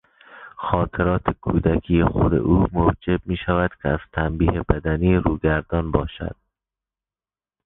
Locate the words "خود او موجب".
2.05-3.19